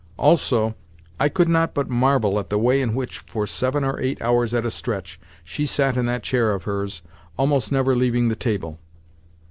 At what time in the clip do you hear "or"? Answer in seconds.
3.83-3.99